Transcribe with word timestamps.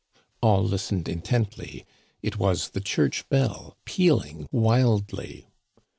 "All 0.41 0.63
listened 0.63 1.07
intently. 1.07 1.85
It 2.23 2.39
was 2.39 2.69
the 2.71 2.81
church 2.81 3.29
bell 3.29 3.77
pealing 3.85 4.47
wildly. 4.51 5.45